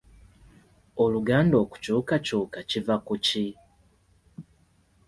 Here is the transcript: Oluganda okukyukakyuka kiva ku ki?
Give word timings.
Oluganda 1.03 1.55
okukyukakyuka 1.63 2.59
kiva 2.69 2.95
ku 3.05 3.15
ki? 3.25 3.45